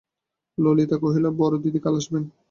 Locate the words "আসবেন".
1.97-2.23